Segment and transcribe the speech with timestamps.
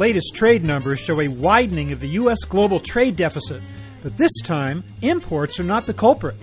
[0.00, 2.38] latest trade numbers show a widening of the U.S.
[2.44, 3.62] global trade deficit,
[4.02, 6.36] but this time, imports are not the culprit.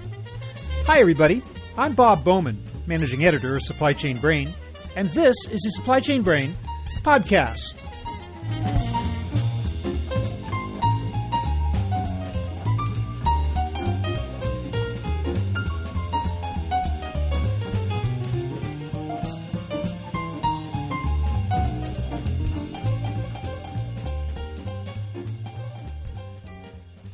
[0.86, 1.42] Hi, everybody.
[1.76, 4.50] I'm Bob Bowman, managing editor of Supply Chain Brain,
[4.96, 6.54] and this is the Supply Chain Brain
[7.02, 7.74] podcast.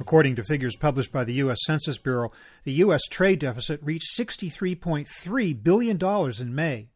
[0.04, 1.60] According to figures published by the U.S.
[1.64, 2.34] Census Bureau,
[2.66, 3.04] the U.S.
[3.10, 5.98] trade deficit reached $63.3 billion
[6.42, 6.90] in May.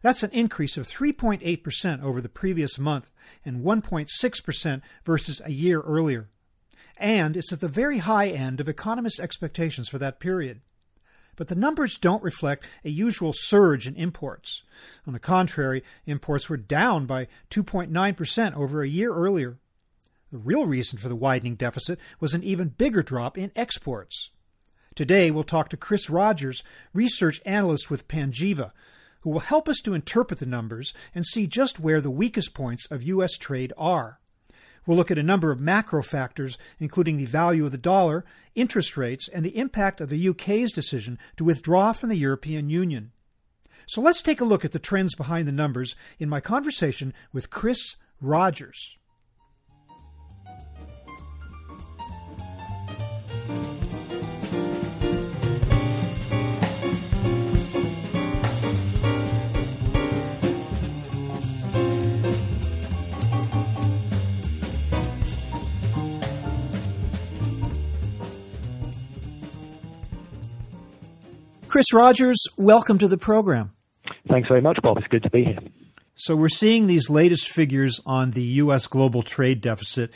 [0.00, 3.10] That's an increase of 3.8% over the previous month
[3.44, 6.30] and 1.6% versus a year earlier.
[6.96, 10.62] And it's at the very high end of economists' expectations for that period.
[11.36, 14.62] But the numbers don't reflect a usual surge in imports.
[15.06, 19.58] On the contrary, imports were down by 2.9% over a year earlier.
[20.36, 24.32] The real reason for the widening deficit was an even bigger drop in exports.
[24.94, 28.72] Today, we'll talk to Chris Rogers, research analyst with Panjiva,
[29.20, 32.86] who will help us to interpret the numbers and see just where the weakest points
[32.90, 33.38] of U.S.
[33.38, 34.20] trade are.
[34.84, 38.22] We'll look at a number of macro factors, including the value of the dollar,
[38.54, 43.12] interest rates, and the impact of the UK's decision to withdraw from the European Union.
[43.86, 47.48] So let's take a look at the trends behind the numbers in my conversation with
[47.48, 48.98] Chris Rogers.
[71.68, 73.72] Chris Rogers, welcome to the program.
[74.28, 74.98] Thanks very much, Bob.
[74.98, 75.58] It's good to be here.
[76.14, 78.86] So, we're seeing these latest figures on the U.S.
[78.86, 80.10] global trade deficit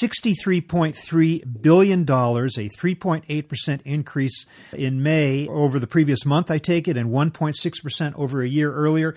[0.00, 7.10] $63.3 billion, a 3.8% increase in May over the previous month, I take it, and
[7.10, 9.14] 1.6% over a year earlier.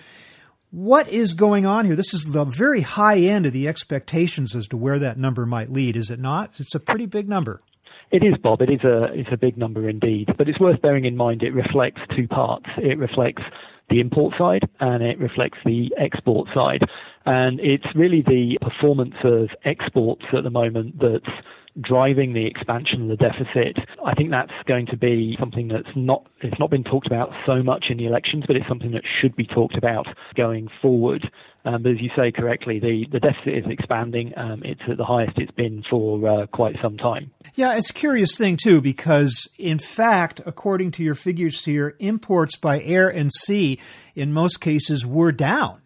[0.70, 1.96] What is going on here?
[1.96, 5.72] This is the very high end of the expectations as to where that number might
[5.72, 6.60] lead, is it not?
[6.60, 7.62] It's a pretty big number.
[8.10, 8.60] It is, Bob.
[8.60, 11.52] It is a it's a big number indeed, but it's worth bearing in mind it
[11.54, 12.66] reflects two parts.
[12.76, 13.42] It reflects
[13.88, 16.82] the import side and it reflects the export side.
[17.26, 21.34] And it's really the performance of exports at the moment that's
[21.80, 23.78] driving the expansion of the deficit.
[24.04, 27.62] I think that's going to be something that's not it's not been talked about so
[27.62, 31.30] much in the elections, but it's something that should be talked about going forward.
[31.64, 34.32] Um, but as you say correctly, the, the deficit is expanding.
[34.36, 37.30] Um, it's at the highest it's been for uh, quite some time.
[37.54, 42.56] Yeah, it's a curious thing, too, because in fact, according to your figures here, imports
[42.56, 43.78] by air and sea
[44.14, 45.79] in most cases were down.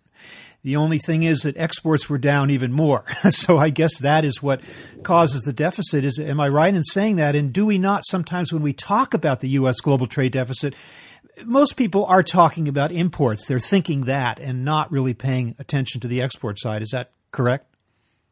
[0.64, 3.04] The only thing is that exports were down even more.
[3.30, 4.62] so I guess that is what
[5.02, 6.04] causes the deficit.
[6.04, 7.36] Is am I right in saying that?
[7.36, 10.75] And do we not sometimes when we talk about the US global trade deficit,
[11.44, 13.44] most people are talking about imports.
[13.44, 16.81] They're thinking that and not really paying attention to the export side.
[16.81, 17.66] Is that correct?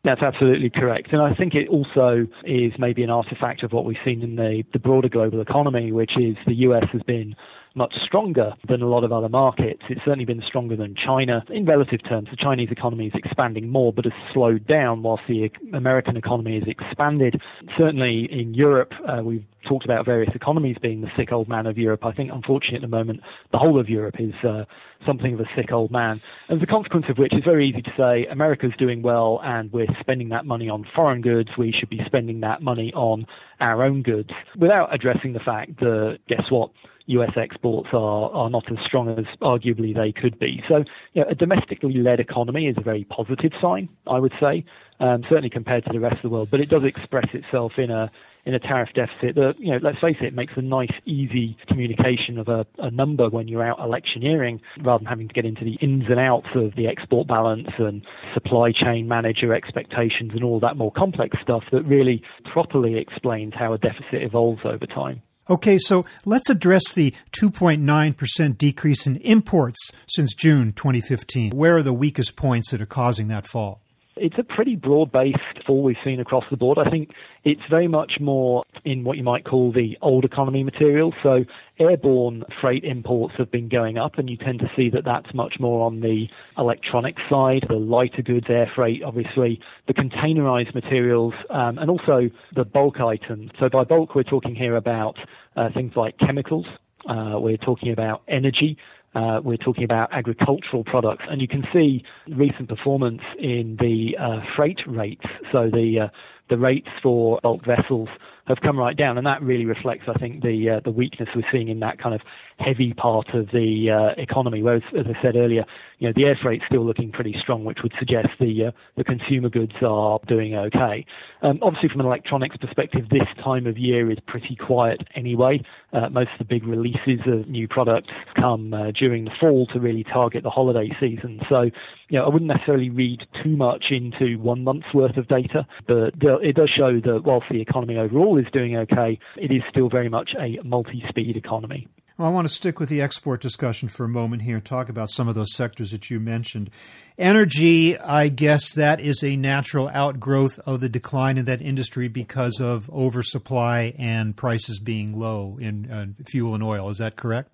[0.04, 1.12] That's absolutely correct.
[1.12, 4.64] And I think it also is maybe an artifact of what we've seen in the,
[4.72, 7.36] the broader global economy, which is the US has been
[7.74, 9.82] much stronger than a lot of other markets.
[9.88, 11.44] It's certainly been stronger than China.
[11.48, 15.50] In relative terms, the Chinese economy is expanding more, but has slowed down whilst the
[15.72, 17.40] American economy has expanded.
[17.76, 21.78] Certainly in Europe, uh, we've talked about various economies being the sick old man of
[21.78, 22.04] Europe.
[22.04, 23.20] I think, unfortunately, at the moment,
[23.52, 24.64] the whole of Europe is uh,
[25.06, 26.20] something of a sick old man.
[26.48, 29.86] And the consequence of which is very easy to say America's doing well and we're
[30.00, 31.50] spending that money on foreign goods.
[31.56, 33.26] We should be spending that money on
[33.60, 36.70] our own goods without addressing the fact that, guess what?
[37.06, 40.62] US exports are, are not as strong as arguably they could be.
[40.68, 44.64] So, you know, a domestically led economy is a very positive sign, I would say,
[45.00, 46.48] um, certainly compared to the rest of the world.
[46.50, 48.10] But it does express itself in a
[48.44, 52.38] in a tariff deficit that, you know, let's face it, makes a nice, easy communication
[52.38, 55.74] of a, a number when you're out electioneering rather than having to get into the
[55.74, 60.76] ins and outs of the export balance and supply chain manager expectations and all that
[60.76, 65.22] more complex stuff that really properly explains how a deficit evolves over time.
[65.52, 71.50] Okay, so let's address the 2.9% decrease in imports since June 2015.
[71.50, 73.81] Where are the weakest points that are causing that fall?
[74.16, 76.78] It's a pretty broad based fall we've seen across the board.
[76.78, 77.12] I think
[77.44, 81.14] it's very much more in what you might call the old economy materials.
[81.22, 81.44] So
[81.78, 85.58] airborne freight imports have been going up, and you tend to see that that's much
[85.58, 86.28] more on the
[86.58, 92.64] electronic side, the lighter goods air freight, obviously, the containerized materials, um, and also the
[92.64, 93.50] bulk items.
[93.58, 95.16] So by bulk, we're talking here about
[95.56, 96.66] uh, things like chemicals.
[97.08, 98.76] Uh, we're talking about energy,
[99.14, 104.40] Uh, we're talking about agricultural products, and you can see recent performance in the uh,
[104.56, 105.24] freight rates.
[105.50, 106.08] So the uh,
[106.48, 108.08] the rates for bulk vessels
[108.46, 111.44] have come right down, and that really reflects, I think, the uh, the weakness we're
[111.52, 112.20] seeing in that kind of
[112.62, 114.62] heavy part of the uh, economy.
[114.62, 115.64] Whereas, as I said earlier,
[115.98, 119.04] you know, the air freight's still looking pretty strong, which would suggest the uh, the
[119.04, 121.04] consumer goods are doing okay.
[121.42, 125.62] Um, obviously, from an electronics perspective, this time of year is pretty quiet anyway.
[125.92, 129.80] Uh, most of the big releases of new products come uh, during the fall to
[129.80, 131.40] really target the holiday season.
[131.48, 131.62] So,
[132.08, 136.14] you know, I wouldn't necessarily read too much into one month's worth of data, but
[136.20, 140.08] it does show that whilst the economy overall is doing okay, it is still very
[140.08, 141.88] much a multi-speed economy.
[142.22, 144.88] Well, I want to stick with the export discussion for a moment here and talk
[144.88, 146.70] about some of those sectors that you mentioned.
[147.18, 152.60] Energy, I guess that is a natural outgrowth of the decline in that industry because
[152.60, 156.90] of oversupply and prices being low in uh, fuel and oil.
[156.90, 157.50] Is that correct?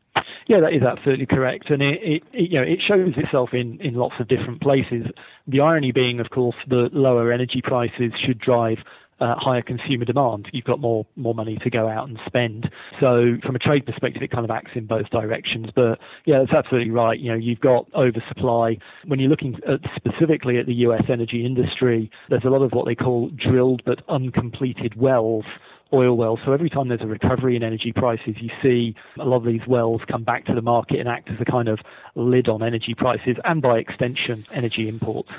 [0.48, 3.80] Yeah, that is absolutely correct, and it, it, it, you know it shows itself in,
[3.80, 5.06] in lots of different places.
[5.46, 8.78] The irony being, of course, the lower energy prices should drive
[9.20, 10.48] uh, higher consumer demand.
[10.52, 12.70] You've got more more money to go out and spend.
[13.00, 15.68] So from a trade perspective, it kind of acts in both directions.
[15.74, 17.18] But yeah, that's absolutely right.
[17.18, 18.78] You know, you've got oversupply.
[19.06, 21.04] When you're looking at specifically at the U.S.
[21.08, 25.44] energy industry, there's a lot of what they call drilled but uncompleted wells
[25.92, 26.38] oil wells.
[26.44, 29.66] So every time there's a recovery in energy prices, you see a lot of these
[29.66, 31.80] wells come back to the market and act as a kind of
[32.14, 35.30] lid on energy prices and by extension, energy imports.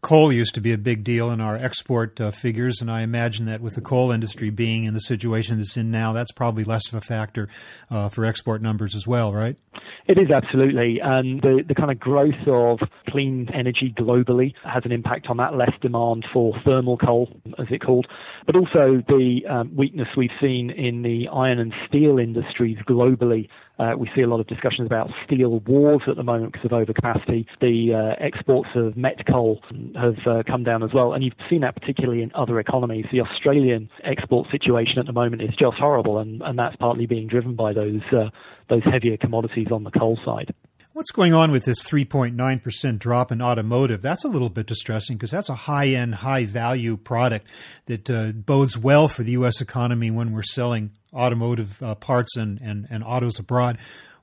[0.00, 3.46] Coal used to be a big deal in our export uh, figures, and I imagine
[3.46, 6.86] that with the coal industry being in the situation it's in now, that's probably less
[6.86, 7.48] of a factor
[7.90, 9.58] uh, for export numbers as well, right?
[10.06, 12.78] It is absolutely, and the the kind of growth of
[13.08, 15.54] clean energy globally has an impact on that.
[15.54, 17.28] Less demand for thermal coal,
[17.58, 18.06] as it's called,
[18.46, 23.48] but also the um, weakness we've seen in the iron and steel industries globally
[23.78, 26.72] uh, we see a lot of discussions about steel wars at the moment because of
[26.72, 27.46] overcapacity.
[27.60, 29.62] The uh, exports of met coal
[29.96, 33.06] have uh, come down as well, and you've seen that particularly in other economies.
[33.12, 37.28] The Australian export situation at the moment is just horrible, and, and that's partly being
[37.28, 38.30] driven by those uh,
[38.68, 40.54] those heavier commodities on the coal side.
[40.98, 44.02] What's going on with this 3.9% drop in automotive?
[44.02, 47.46] That's a little bit distressing because that's a high end, high value product
[47.86, 49.60] that uh, bodes well for the U.S.
[49.60, 53.78] economy when we're selling automotive uh, parts and, and, and autos abroad.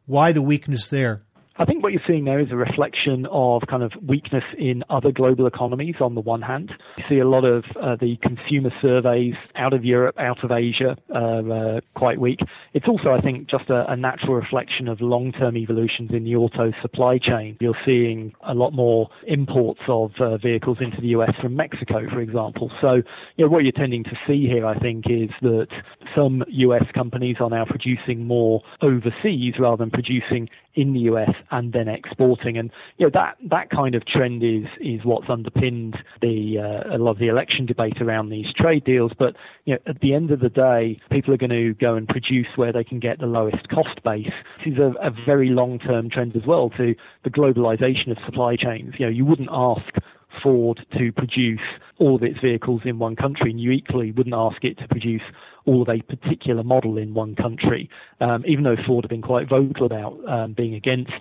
[0.05, 1.23] Why the weakness there?
[1.57, 5.11] I think what you're seeing there is a reflection of kind of weakness in other
[5.11, 6.73] global economies on the one hand.
[6.97, 10.97] You see a lot of uh, the consumer surveys out of Europe, out of Asia,
[11.13, 12.41] uh, uh, quite weak.
[12.73, 16.35] It's also, I think, just a, a natural reflection of long term evolutions in the
[16.35, 17.55] auto supply chain.
[17.61, 22.19] You're seeing a lot more imports of uh, vehicles into the US from Mexico, for
[22.19, 22.69] example.
[22.81, 22.95] So,
[23.37, 25.67] you know, what you're tending to see here, I think, is that
[26.13, 31.73] some US companies are now producing more overseas rather than producing in the US and
[31.73, 32.57] then exporting.
[32.57, 36.97] And you know that that kind of trend is is what's underpinned the uh, a
[36.97, 39.11] lot of the election debate around these trade deals.
[39.17, 39.35] But
[39.65, 42.47] you know at the end of the day, people are going to go and produce
[42.55, 44.31] where they can get the lowest cost base.
[44.63, 48.55] This is a, a very long term trend as well to the globalization of supply
[48.55, 48.95] chains.
[48.97, 49.95] You know you wouldn't ask
[50.41, 51.61] Ford to produce
[51.97, 55.21] all of its vehicles in one country, and you equally wouldn't ask it to produce
[55.65, 57.89] all of a particular model in one country.
[58.21, 61.11] Um, even though Ford have been quite vocal about um, being against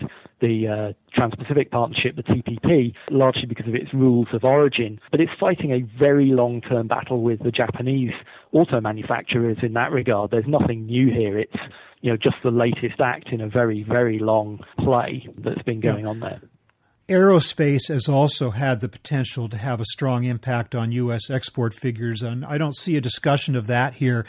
[0.40, 5.33] the uh, Trans-Pacific Partnership, the TPP, largely because of its rules of origin, but it's
[5.38, 8.12] fighting a very long-term battle with the Japanese
[8.52, 10.30] auto manufacturers in that regard.
[10.30, 11.38] There's nothing new here.
[11.38, 11.56] It's
[12.00, 16.04] you know just the latest act in a very very long play that's been going
[16.04, 16.11] yeah.
[16.11, 16.40] on there.
[17.08, 21.28] Aerospace has also had the potential to have a strong impact on U.S.
[21.28, 24.25] export figures, and I don't see a discussion of that here.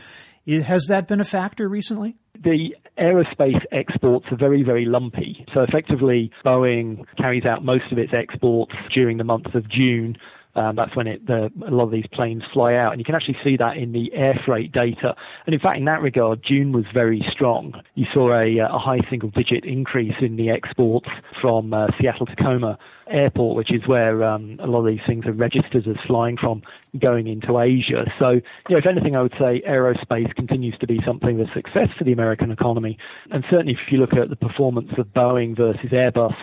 [0.46, 2.18] Has that been a factor recently?
[2.44, 5.46] The aerospace exports are very, very lumpy.
[5.54, 10.18] So effectively, Boeing carries out most of its exports during the month of June
[10.56, 12.92] um, that's when it, the, a lot of these planes fly out.
[12.92, 15.16] And you can actually see that in the air freight data.
[15.46, 17.82] And in fact, in that regard, June was very strong.
[17.96, 21.10] You saw a, a high single digit increase in the exports
[21.42, 25.34] from uh, Seattle Tacoma Airport, which is where um, a lot of these things are
[25.34, 26.64] registered as flying from
[27.00, 28.12] going into Asia.
[28.18, 31.90] So, you know, if anything, I would say aerospace continues to be something of success
[31.98, 32.98] for the American economy.
[33.32, 36.36] And certainly, if you look at the performance of Boeing versus Airbus,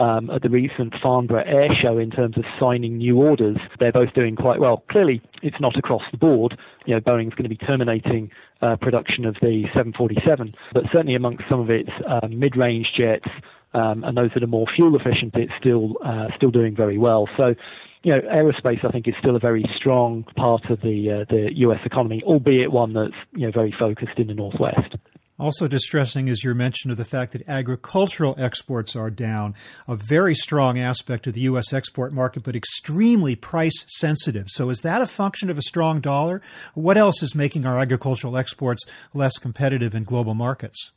[0.00, 3.58] um, at the recent Farnborough Air Show in terms of signing new orders.
[3.78, 4.82] They're both doing quite well.
[4.90, 6.58] Clearly, it's not across the board.
[6.86, 8.30] You know, Boeing's going to be terminating
[8.62, 13.28] uh, production of the 747, but certainly amongst some of its uh, mid-range jets
[13.74, 17.28] um, and those that are more fuel efficient, it's still uh, still doing very well.
[17.36, 17.54] So
[18.02, 21.50] you know, aerospace I think is still a very strong part of the uh, the
[21.56, 21.80] U.S.
[21.84, 24.96] economy, albeit one that's you know very focused in the northwest.
[25.40, 29.54] Also distressing is your mention of the fact that agricultural exports are down,
[29.88, 31.72] a very strong aspect of the U.S.
[31.72, 34.50] export market, but extremely price sensitive.
[34.50, 36.42] So is that a function of a strong dollar?
[36.74, 40.92] What else is making our agricultural exports less competitive in global markets?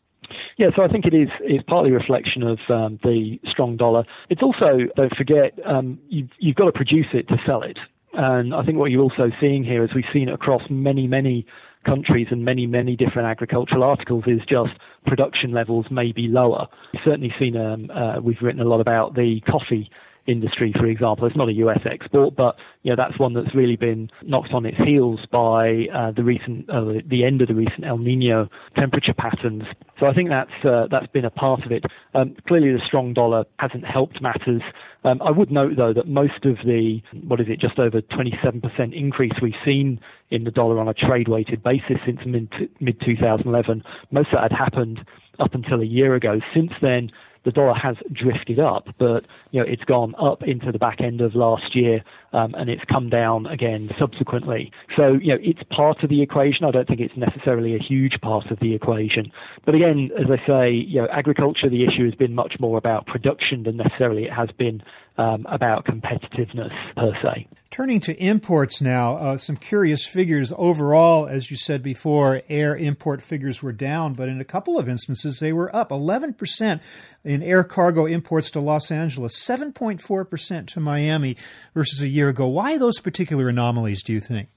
[0.58, 4.04] Yeah, so I think it is is partly a reflection of um, the strong dollar.
[4.30, 7.78] It's also, don't forget, um, you've, you've got to produce it to sell it.
[8.14, 11.46] And I think what you're also seeing here, as we've seen across many, many
[11.84, 14.72] countries and many, many different agricultural articles, is just
[15.06, 16.68] production levels may be lower.
[16.94, 19.90] We've certainly seen, um, uh, we've written a lot about the coffee
[20.26, 21.28] industry, for example.
[21.28, 24.66] It's not a US export, but you know that's one that's really been knocked on
[24.66, 29.14] its heels by uh, the recent, uh, the end of the recent El Nino temperature
[29.14, 29.64] patterns.
[30.00, 31.86] So I think that's uh, that's been a part of it.
[32.14, 34.62] Um, clearly, the strong dollar hasn't helped matters.
[35.04, 38.94] Um, I would note though that most of the what is it, just over 27%
[38.94, 40.00] increase we've seen
[40.32, 42.50] in the dollar on a trade weighted basis since mid
[42.80, 45.06] mid 2011, most of that had happened
[45.40, 46.40] up until a year ago.
[46.54, 47.12] Since then
[47.46, 51.22] the dollar has drifted up, but you know it's gone up into the back end
[51.22, 54.72] of last year, um, and it's come down again subsequently.
[54.96, 56.66] So you know it's part of the equation.
[56.66, 59.32] I don't think it's necessarily a huge part of the equation.
[59.66, 63.06] But again, as I say, you know, agriculture, the issue has been much more about
[63.06, 64.84] production than necessarily it has been
[65.18, 67.48] um, about competitiveness per se.
[67.70, 70.54] Turning to imports now, uh, some curious figures.
[70.58, 74.88] Overall, as you said before, air import figures were down, but in a couple of
[74.88, 76.80] instances they were up 11%
[77.24, 81.36] in air cargo imports to Los Angeles, 7.4% to Miami
[81.74, 82.48] versus a year ago.
[82.48, 84.48] Why those particular anomalies, do you think?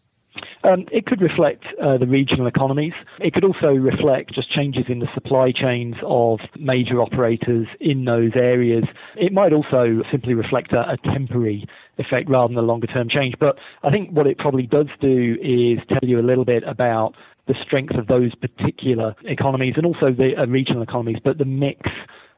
[0.63, 2.93] Um, it could reflect uh, the regional economies.
[3.21, 8.33] It could also reflect just changes in the supply chains of major operators in those
[8.35, 8.85] areas.
[9.17, 11.67] It might also simply reflect a, a temporary
[11.99, 13.35] effect rather than a longer term change.
[13.41, 17.15] But I think what it probably does do is tell you a little bit about
[17.47, 21.89] the strength of those particular economies and also the uh, regional economies, but the mix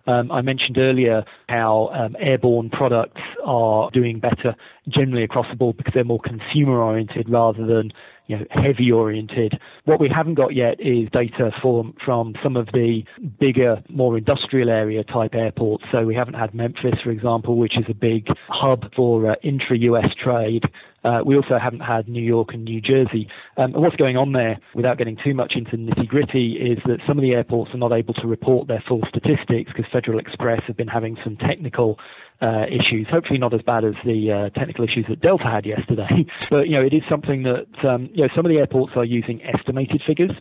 [0.08, 4.56] um, I mentioned earlier how um, airborne products are doing better
[4.88, 7.92] generally across the board because they're more consumer oriented rather than
[8.28, 9.58] you know, heavy oriented.
[9.86, 13.02] What we haven't got yet is data from, from some of the
[13.40, 15.84] bigger, more industrial area type airports.
[15.90, 19.76] So we haven't had Memphis, for example, which is a big hub for uh, intra
[19.78, 20.64] US trade.
[21.04, 23.28] Uh, we also haven't had New York and New Jersey.
[23.56, 26.98] Um, and what's going on there, without getting too much into nitty gritty, is that
[27.06, 30.60] some of the airports are not able to report their full statistics because Federal Express
[30.66, 31.98] have been having some technical
[32.40, 33.06] uh, issues.
[33.10, 36.26] Hopefully, not as bad as the uh, technical issues that Delta had yesterday.
[36.50, 39.04] but you know, it is something that um, you know some of the airports are
[39.04, 40.32] using estimated figures.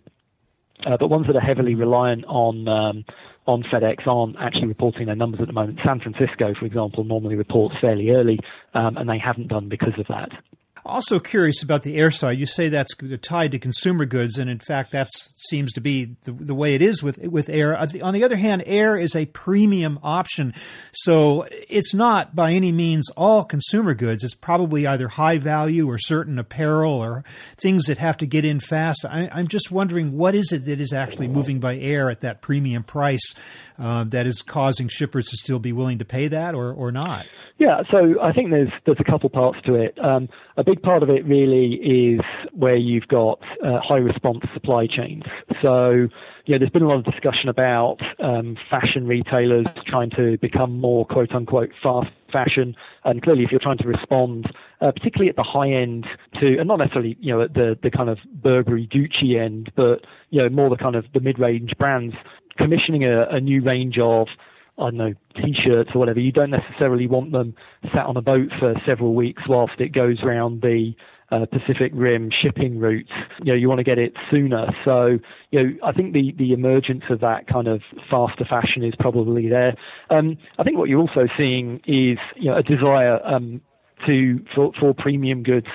[0.85, 3.03] Uh, but ones that are heavily reliant on um,
[3.47, 5.79] on FedEx aren't actually reporting their numbers at the moment.
[5.83, 8.39] San Francisco, for example, normally reports fairly early,
[8.75, 10.29] um, and they haven't done because of that.
[10.87, 12.39] Also curious about the air side.
[12.39, 16.31] You say that's tied to consumer goods, and in fact, that seems to be the,
[16.31, 17.77] the, way it is with with air.
[17.77, 20.53] On the other hand, air is a premium option,
[20.93, 24.23] so it's not by any means all consumer goods.
[24.23, 27.25] It's probably either high value or certain apparel or
[27.57, 29.05] things that have to get in fast.
[29.05, 32.41] I, am just wondering what is it that is actually moving by air at that
[32.41, 33.35] premium price
[33.77, 37.25] uh, that is causing shippers to still be willing to pay that or or not.
[37.59, 39.97] Yeah, so I think there's there's a couple parts to it.
[40.03, 42.21] Um, a big part of it really is
[42.53, 45.23] where you've got uh, high response supply chains.
[45.61, 46.07] So
[46.45, 50.79] you know, there's been a lot of discussion about um, fashion retailers trying to become
[50.79, 55.35] more quote unquote fast fashion, and clearly if you're trying to respond, uh, particularly at
[55.35, 56.07] the high end
[56.39, 60.05] to, and not necessarily you know at the the kind of Burberry Gucci end, but
[60.29, 62.15] you know more the kind of the mid range brands
[62.57, 64.27] commissioning a, a new range of
[64.79, 67.55] I don't know, t-shirts or whatever, you don't necessarily want them
[67.93, 70.93] sat on a boat for several weeks whilst it goes around the
[71.31, 73.11] uh, Pacific Rim shipping routes.
[73.39, 74.67] You know, you want to get it sooner.
[74.85, 75.17] So,
[75.51, 79.49] you know, I think the, the emergence of that kind of faster fashion is probably
[79.49, 79.75] there.
[80.09, 83.61] Um, I think what you're also seeing is, you know, a desire um,
[84.05, 85.67] to for, for premium goods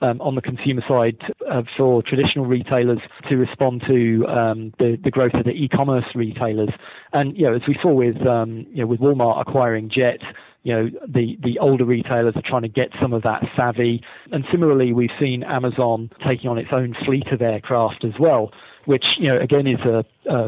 [0.00, 1.16] um, on the consumer side
[1.50, 6.70] uh, for traditional retailers to respond to um, the, the growth of the e-commerce retailers.
[7.12, 10.20] And you know, as we saw with um, you know with Walmart acquiring Jet,
[10.62, 14.02] you know the the older retailers are trying to get some of that savvy.
[14.32, 18.52] And similarly, we've seen Amazon taking on its own fleet of aircraft as well
[18.84, 20.02] which you know again is a,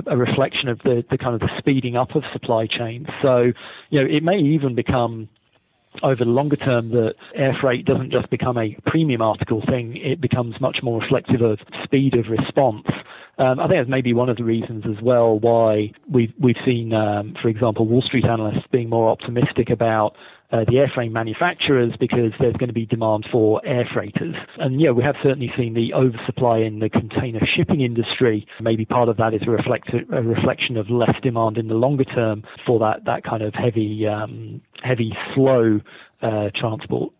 [0.06, 3.06] a, reflection of the, the kind of the speeding up of supply chains.
[3.20, 3.52] So
[3.90, 5.28] you know it may even become
[6.02, 10.20] over the longer term that air freight doesn't just become a premium article thing, it
[10.20, 12.86] becomes much more reflective of speed of response.
[13.38, 16.92] Um, I think that's maybe one of the reasons as well why we've we've seen,
[16.92, 20.14] um, for example, Wall Street analysts being more optimistic about
[20.52, 24.34] uh, the airframe manufacturers because there's going to be demand for air freighters.
[24.58, 28.46] And yeah, we have certainly seen the oversupply in the container shipping industry.
[28.60, 32.04] Maybe part of that is a, reflect- a reflection of less demand in the longer
[32.04, 35.80] term for that, that kind of heavy, um, heavy, slow
[36.22, 37.12] uh, transport.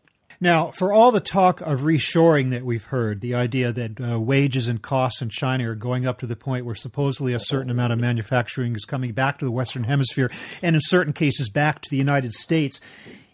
[0.43, 4.69] Now, for all the talk of reshoring that we've heard, the idea that uh, wages
[4.69, 7.93] and costs in China are going up to the point where supposedly a certain amount
[7.93, 10.31] of manufacturing is coming back to the Western Hemisphere
[10.63, 12.81] and in certain cases back to the United States,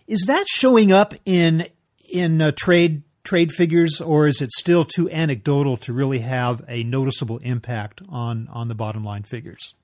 [0.07, 1.67] is that showing up in
[2.09, 6.85] in uh, trade trade figures, or is it still too anecdotal to really have a
[6.85, 9.75] noticeable impact on on the bottom line figures?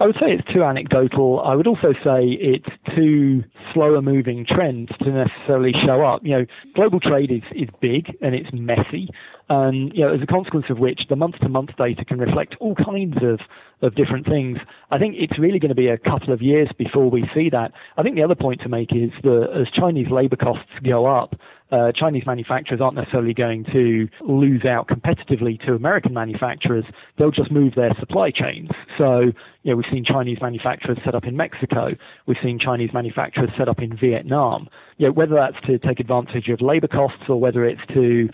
[0.00, 1.40] I would say it's too anecdotal.
[1.40, 6.22] I would also say it's too slower moving trends to necessarily show up.
[6.24, 9.08] You know, global trade is, is big and it's messy.
[9.48, 12.56] And, you know, as a consequence of which the month to month data can reflect
[12.60, 13.38] all kinds of,
[13.82, 14.58] of different things.
[14.90, 17.72] I think it's really going to be a couple of years before we see that.
[17.96, 21.36] I think the other point to make is that as Chinese labor costs go up,
[21.72, 26.84] uh, Chinese manufacturers aren't necessarily going to lose out competitively to American manufacturers.
[27.18, 28.70] They'll just move their supply chains.
[28.98, 31.92] So, you know, we've seen Chinese manufacturers set up in Mexico.
[32.26, 34.68] We've seen Chinese manufacturers set up in Vietnam.
[34.98, 38.28] You know, whether that's to take advantage of labor costs or whether it's to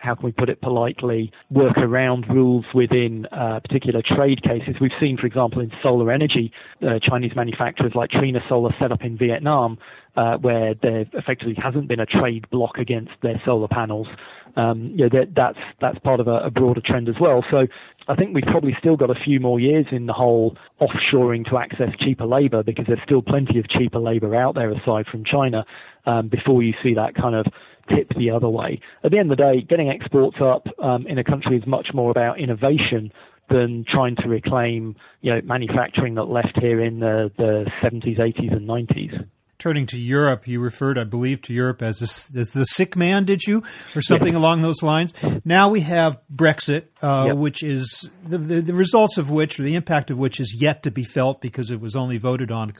[0.00, 4.76] how can we put it politely, work around rules within uh, particular trade cases.
[4.80, 6.52] We've seen, for example, in solar energy,
[6.82, 9.78] uh, Chinese manufacturers like Trina Solar set up in Vietnam,
[10.16, 14.08] uh, where there effectively hasn't been a trade block against their solar panels.
[14.56, 17.44] Um, you know, that, that's that's part of a, a broader trend as well.
[17.50, 17.66] So
[18.08, 21.58] I think we've probably still got a few more years in the whole offshoring to
[21.58, 25.64] access cheaper labour because there's still plenty of cheaper labour out there aside from China
[26.06, 27.46] um, before you see that kind of
[27.94, 28.80] tip the other way.
[29.04, 31.88] At the end of the day, getting exports up um, in a country is much
[31.92, 33.12] more about innovation
[33.48, 38.56] than trying to reclaim, you know, manufacturing that left here in the, the 70s, 80s,
[38.56, 39.26] and 90s
[39.60, 43.24] turning to Europe, you referred, I believe, to Europe as, a, as the sick man,
[43.24, 43.62] did you,
[43.94, 44.36] or something yes.
[44.36, 45.12] along those lines?
[45.44, 47.36] Now we have Brexit, uh, yep.
[47.36, 50.82] which is the, the, the, results of which, or the impact of which, is yet
[50.84, 52.72] to be felt because it was only voted on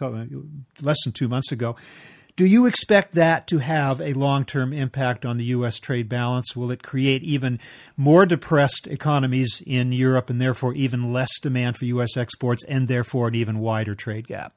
[0.81, 1.77] less than two months ago.
[2.41, 5.79] Do you expect that to have a long term impact on the U.S.
[5.79, 6.57] trade balance?
[6.57, 7.61] Will it create even
[7.99, 12.17] more depressed economies in Europe and therefore even less demand for U.S.
[12.17, 14.55] exports and therefore an even wider trade gap?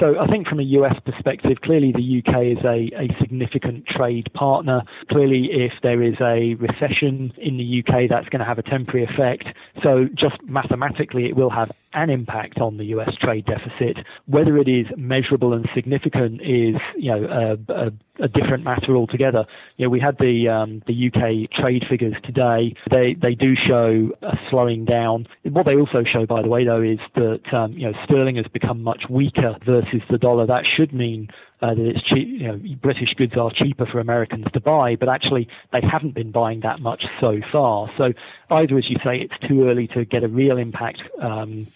[0.00, 4.28] So I think from a US perspective, clearly the UK is a, a significant trade
[4.34, 4.82] partner.
[5.10, 9.04] Clearly, if there is a recession in the UK, that's going to have a temporary
[9.04, 9.44] effect.
[9.82, 14.04] So just mathematically, it will have an impact on the US trade deficit.
[14.26, 19.44] Whether it is measurable and significant is, you know, a, a, a different matter altogether.
[19.76, 22.74] You know, we had the um, the UK trade figures today.
[22.90, 25.26] They they do show a slowing down.
[25.44, 28.46] What they also show, by the way, though, is that um, you know sterling has
[28.52, 30.46] become much weaker versus the dollar.
[30.46, 31.28] That should mean
[31.62, 35.08] uh, that it's cheap, you know, British goods are cheaper for Americans to buy, but
[35.08, 37.90] actually they haven't been buying that much so far.
[37.96, 38.12] So
[38.50, 41.66] either, as you say, it's too early to get a real impact um,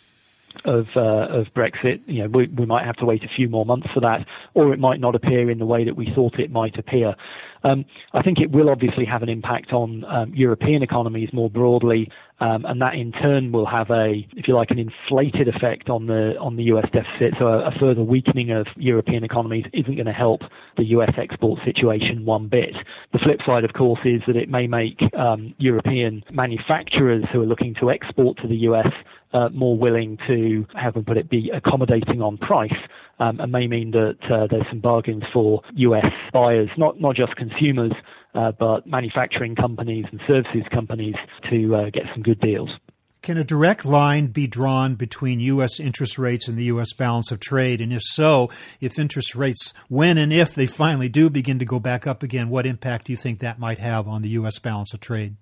[0.64, 2.01] of uh, of Brexit.
[2.07, 4.73] You know, we, we might have to wait a few more months for that, or
[4.73, 7.14] it might not appear in the way that we thought it might appear.
[7.62, 12.11] Um, I think it will obviously have an impact on um, European economies more broadly,
[12.40, 16.07] um, and that in turn will have a, if you like, an inflated effect on
[16.07, 16.87] the on the U.S.
[16.92, 17.35] deficit.
[17.38, 20.40] So a, a further weakening of European economies isn't going to help
[20.79, 21.12] the U.S.
[21.18, 22.75] export situation one bit.
[23.12, 27.46] The flip side, of course, is that it may make um, European manufacturers who are
[27.46, 28.88] looking to export to the U.S.
[29.33, 32.75] Uh, more willing to, how can put it, be accommodating on price,
[33.21, 37.37] um, and may mean that uh, there's some bargains for US buyers, not not just
[37.37, 37.93] consumers,
[38.35, 41.14] uh, but manufacturing companies and services companies
[41.49, 42.71] to uh, get some good deals.
[43.23, 45.79] Can a direct line be drawn between U.S.
[45.79, 46.95] interest rates and the U.S.
[46.95, 47.83] balance of trade?
[47.83, 48.49] And if so,
[48.81, 52.49] if interest rates, when and if they finally do begin to go back up again,
[52.49, 54.59] what impact do you think that might have on the U.S.
[54.59, 55.37] balance of trade?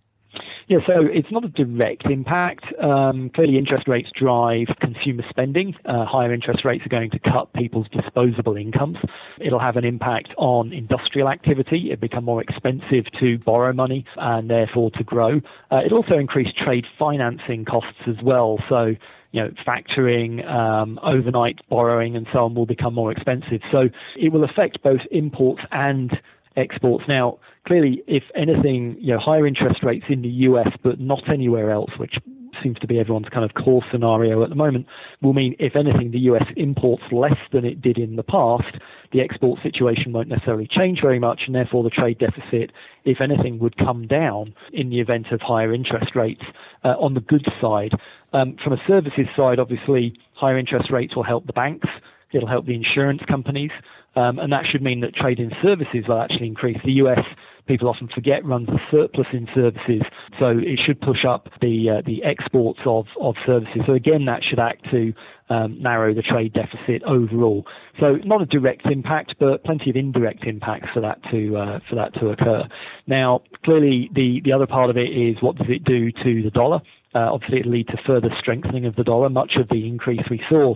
[0.68, 2.66] Yeah, so it's not a direct impact.
[2.78, 5.74] Um, clearly, interest rates drive consumer spending.
[5.86, 8.98] Uh, higher interest rates are going to cut people's disposable incomes.
[9.40, 11.90] It'll have an impact on industrial activity.
[11.90, 15.40] It become more expensive to borrow money and therefore to grow.
[15.72, 18.58] Uh, it'll also increase trade financing costs as well.
[18.68, 18.94] So
[19.32, 23.62] you know, factoring, um, overnight borrowing, and so on will become more expensive.
[23.72, 26.18] So it will affect both imports and
[26.56, 27.04] exports.
[27.08, 31.70] Now, clearly, if anything, you know, higher interest rates in the US, but not anywhere
[31.70, 32.14] else, which
[32.62, 34.86] seems to be everyone's kind of core scenario at the moment,
[35.20, 38.78] will mean, if anything, the US imports less than it did in the past.
[39.12, 42.72] The export situation won't necessarily change very much, and therefore the trade deficit,
[43.04, 46.42] if anything, would come down in the event of higher interest rates
[46.84, 47.92] uh, on the goods side.
[48.32, 51.88] Um, from a services side, obviously, higher interest rates will help the banks.
[52.32, 53.70] It'll help the insurance companies.
[54.16, 56.78] um, and that should mean that trade in services will actually increase.
[56.84, 57.24] The US
[57.68, 60.02] people often forget runs a surplus in services,
[60.40, 63.82] so it should push up the uh, the exports of, of services.
[63.86, 65.12] So again, that should act to
[65.50, 67.66] um, narrow the trade deficit overall.
[68.00, 71.94] So not a direct impact, but plenty of indirect impacts for that to uh, for
[71.94, 72.64] that to occur.
[73.06, 76.50] Now, clearly, the the other part of it is what does it do to the
[76.50, 76.80] dollar?
[77.14, 79.28] Uh, obviously, it'll lead to further strengthening of the dollar.
[79.28, 80.74] Much of the increase we saw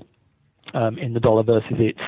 [0.75, 2.01] um, in the dollar versus its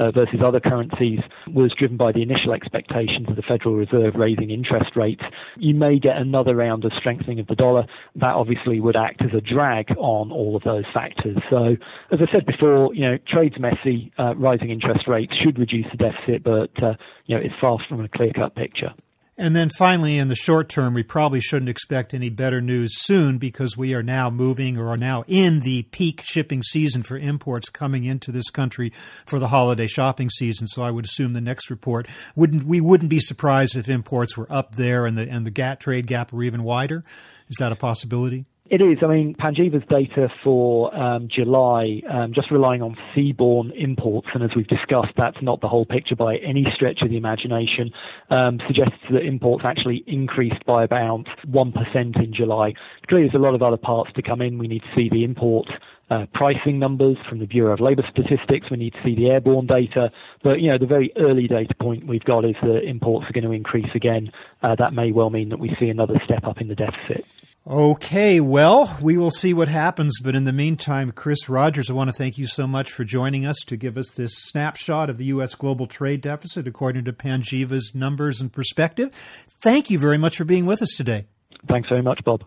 [0.00, 1.20] uh, versus other currencies
[1.52, 5.22] was driven by the initial expectations of the Federal Reserve raising interest rates.
[5.56, 7.86] You may get another round of strengthening of the dollar.
[8.16, 11.36] That obviously would act as a drag on all of those factors.
[11.50, 11.76] So,
[12.10, 14.12] as I said before, you know, trade's messy.
[14.18, 16.94] Uh, rising interest rates should reduce the deficit, but uh,
[17.26, 18.92] you know, it's far from a clear-cut picture.
[19.40, 23.38] And then finally, in the short term, we probably shouldn't expect any better news soon
[23.38, 27.70] because we are now moving or are now in the peak shipping season for imports
[27.70, 28.92] coming into this country
[29.24, 30.68] for the holiday shopping season.
[30.68, 34.46] So I would assume the next report wouldn't we wouldn't be surprised if imports were
[34.52, 37.02] up there and the and the gap, trade gap were even wider.
[37.48, 38.44] Is that a possibility?
[38.70, 38.98] It is.
[39.02, 44.50] I mean, Panjiva's data for um, July, um, just relying on seaborne imports, and as
[44.54, 47.90] we've discussed, that's not the whole picture by any stretch of the imagination,
[48.30, 52.72] um, suggests that imports actually increased by about 1% in July.
[53.08, 54.56] Clearly, there's a lot of other parts to come in.
[54.56, 55.68] We need to see the import
[56.10, 58.70] uh, pricing numbers from the Bureau of Labour Statistics.
[58.70, 60.12] We need to see the airborne data.
[60.44, 63.42] But, you know, the very early data point we've got is that imports are going
[63.42, 64.30] to increase again.
[64.62, 67.26] Uh, that may well mean that we see another step up in the deficit.
[67.66, 70.18] Okay, well, we will see what happens.
[70.22, 73.44] But in the meantime, Chris Rogers, I want to thank you so much for joining
[73.44, 75.54] us to give us this snapshot of the U.S.
[75.54, 79.12] global trade deficit according to Panjiva's numbers and perspective.
[79.60, 81.26] Thank you very much for being with us today.
[81.68, 82.44] Thanks very much, Bob.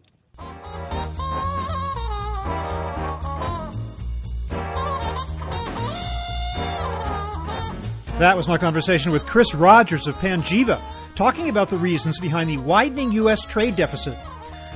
[8.18, 10.82] That was my conversation with Chris Rogers of Panjiva,
[11.16, 13.46] talking about the reasons behind the widening U.S.
[13.46, 14.18] trade deficit.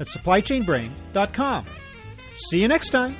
[0.00, 1.64] at supplychainbrain.com.
[2.34, 3.14] See you next time.